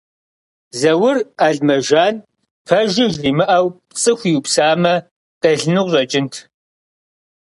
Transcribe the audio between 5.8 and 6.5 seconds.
къыщӏэкӏынт.